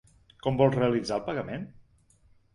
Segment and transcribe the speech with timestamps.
[0.45, 1.69] Com vol realitzar el pagament?